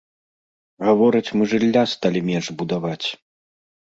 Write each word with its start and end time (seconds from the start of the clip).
Гавораць, 0.85 1.33
мы 1.39 1.43
жылля 1.51 1.83
сталі 1.93 2.21
менш 2.31 2.47
будаваць. 2.63 3.07